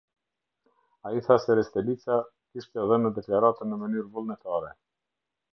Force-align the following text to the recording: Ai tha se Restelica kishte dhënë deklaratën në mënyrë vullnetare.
Ai 1.09 1.19
tha 1.27 1.35
se 1.43 1.57
Restelica 1.59 2.17
kishte 2.49 2.89
dhënë 2.93 3.13
deklaratën 3.19 3.73
në 3.75 3.81
mënyrë 3.85 4.09
vullnetare. 4.17 4.77